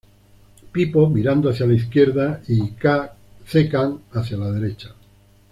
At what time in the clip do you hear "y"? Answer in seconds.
2.47-2.73